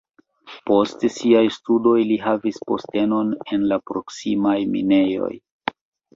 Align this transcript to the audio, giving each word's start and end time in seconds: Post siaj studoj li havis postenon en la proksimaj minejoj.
Post 0.69 1.03
siaj 1.17 1.43
studoj 1.57 1.97
li 2.13 2.17
havis 2.23 2.57
postenon 2.71 3.31
en 3.59 3.69
la 3.75 3.79
proksimaj 3.93 4.57
minejoj. 4.73 5.33